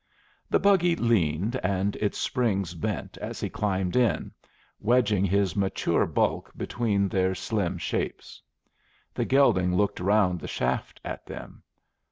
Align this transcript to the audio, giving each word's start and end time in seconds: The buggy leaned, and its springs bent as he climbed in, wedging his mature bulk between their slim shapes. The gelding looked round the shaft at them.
The 0.49 0.57
buggy 0.57 0.95
leaned, 0.95 1.57
and 1.57 1.95
its 1.97 2.17
springs 2.17 2.73
bent 2.73 3.19
as 3.19 3.39
he 3.39 3.51
climbed 3.51 3.95
in, 3.95 4.31
wedging 4.79 5.25
his 5.25 5.55
mature 5.55 6.07
bulk 6.07 6.51
between 6.57 7.07
their 7.07 7.35
slim 7.35 7.77
shapes. 7.77 8.41
The 9.13 9.25
gelding 9.25 9.75
looked 9.75 9.99
round 9.99 10.39
the 10.39 10.47
shaft 10.47 10.99
at 11.05 11.27
them. 11.27 11.61